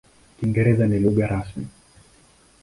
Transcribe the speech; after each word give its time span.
Kiingereza 0.37 0.83
ni 0.87 0.97
lugha 1.03 1.25
rasmi. 1.31 1.65